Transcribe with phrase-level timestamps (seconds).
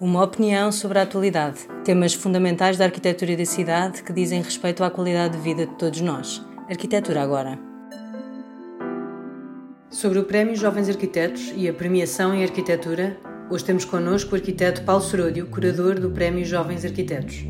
[0.00, 4.82] Uma opinião sobre a atualidade, temas fundamentais da arquitetura e da cidade que dizem respeito
[4.82, 6.40] à qualidade de vida de todos nós.
[6.70, 7.58] Arquitetura agora.
[9.90, 14.82] Sobre o Prémio Jovens Arquitetos e a premiação em arquitetura, hoje temos connosco o arquiteto
[14.86, 17.44] Paulo Seródio, curador do Prémio Jovens Arquitetos.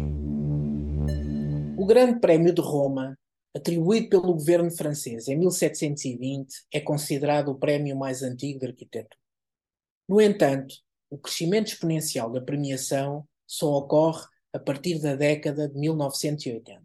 [1.78, 3.16] O Grande Prémio de Roma,
[3.54, 9.16] atribuído pelo governo francês em 1720, é considerado o prémio mais antigo de arquitetura.
[10.08, 10.74] No entanto,
[11.10, 16.84] o crescimento exponencial da premiação só ocorre a partir da década de 1980.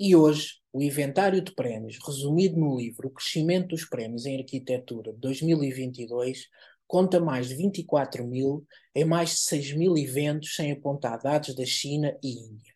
[0.00, 5.12] E hoje, o inventário de prémios, resumido no livro O Crescimento dos Prémios em Arquitetura
[5.12, 6.46] de 2022,
[6.86, 11.64] conta mais de 24 mil em mais de 6 mil eventos, sem apontar dados da
[11.64, 12.74] China e Índia.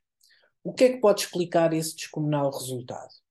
[0.62, 3.21] O que é que pode explicar esse descomunal resultado?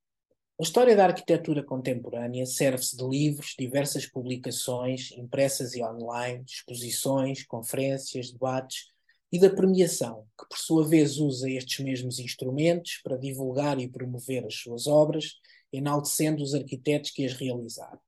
[0.60, 8.32] A história da arquitetura contemporânea serve-se de livros, diversas publicações, impressas e online, exposições, conferências,
[8.32, 8.92] debates
[9.32, 14.45] e da premiação, que por sua vez usa estes mesmos instrumentos para divulgar e promover
[14.45, 15.40] as suas obras,
[15.73, 18.00] enaltecendo os arquitetos que as realizaram.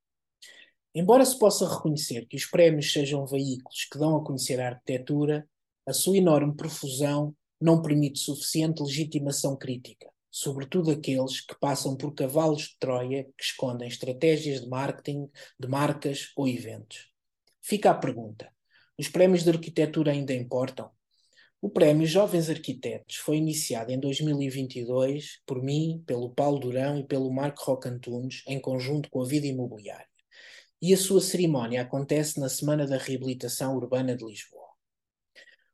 [0.94, 5.48] Embora se possa reconhecer que os prémios sejam veículos que dão a conhecer a arquitetura,
[5.88, 12.64] a sua enorme profusão não permite suficiente legitimação crítica sobretudo aqueles que passam por cavalos
[12.64, 17.12] de Troia que escondem estratégias de marketing de marcas ou eventos.
[17.62, 18.52] Fica a pergunta:
[18.98, 20.90] os prémios de arquitetura ainda importam?
[21.62, 27.32] O prémio Jovens Arquitetos foi iniciado em 2022 por mim, pelo Paulo Durão e pelo
[27.32, 30.08] Marco Rocantunes, em conjunto com a Vida Imobiliária.
[30.82, 34.68] E a sua cerimónia acontece na Semana da Reabilitação Urbana de Lisboa.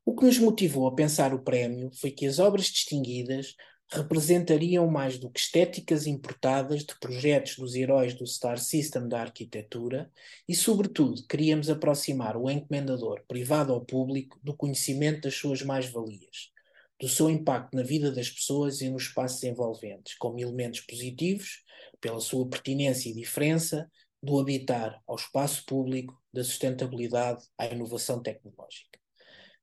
[0.04, 3.56] O que nos motivou a pensar o prémio foi que as obras distinguidas
[3.92, 10.10] representariam mais do que estéticas importadas de projetos dos heróis do Star System da arquitetura
[10.48, 16.52] e, sobretudo, queríamos aproximar o encomendador, privado ou público, do conhecimento das suas mais-valias,
[17.00, 21.64] do seu impacto na vida das pessoas e nos espaços envolventes, como elementos positivos,
[22.00, 23.90] pela sua pertinência e diferença,
[24.22, 29.00] do habitar ao espaço público, da sustentabilidade à inovação tecnológica.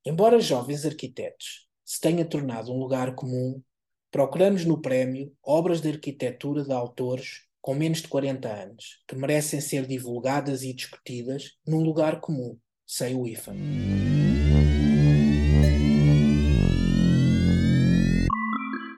[0.04, 3.62] Embora jovens arquitetos se tenha tornado um lugar comum
[4.10, 9.60] Procuramos no prémio obras de arquitetura de autores com menos de 40 anos, que merecem
[9.60, 13.52] ser divulgadas e discutidas num lugar comum, sem o IFA.